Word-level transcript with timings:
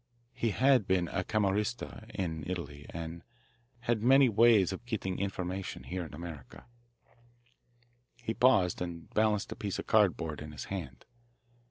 He 0.33 0.49
had 0.49 0.87
been 0.87 1.07
a 1.09 1.23
Camorrista, 1.23 2.07
in 2.11 2.43
Italy, 2.49 2.87
and 2.89 3.21
had 3.81 4.01
many 4.01 4.29
ways 4.29 4.73
of 4.73 4.83
getting 4.87 5.19
information 5.19 5.83
here 5.83 6.03
in 6.03 6.15
America." 6.15 6.65
He 8.15 8.33
paused, 8.33 8.81
and 8.81 9.13
balanced 9.13 9.51
a 9.51 9.55
piece 9.55 9.77
of 9.77 9.85
cardboard 9.85 10.41
in 10.41 10.53
his 10.53 10.65
hand. 10.73 11.05